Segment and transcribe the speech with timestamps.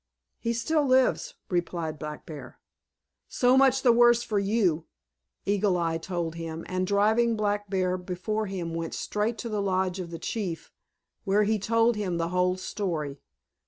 [0.39, 2.57] "He still lives," replied Black Bear.
[3.27, 4.87] "So much the worse for you,"
[5.45, 9.99] Eagle Eye told him, and driving Black Bear before him went straight to the lodge
[9.99, 10.71] of the chief,
[11.23, 13.19] where he told him the whole story.